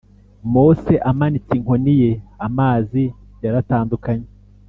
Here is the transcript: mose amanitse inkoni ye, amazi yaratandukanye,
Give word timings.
mose 0.53 0.93
amanitse 1.09 1.51
inkoni 1.57 1.93
ye, 2.01 2.11
amazi 2.47 3.03
yaratandukanye, 3.43 4.27